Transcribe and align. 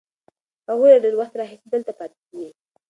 هغوی 0.69 0.89
له 0.93 0.99
ډېر 1.03 1.13
وخت 1.17 1.33
راهیسې 1.39 1.67
دلته 1.73 1.91
پاتې 1.99 2.19
دي. 2.31 2.47